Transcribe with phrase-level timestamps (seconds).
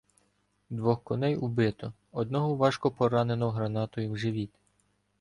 [0.69, 4.51] Двох коней убито, одного важко поранено гранатою в живіт.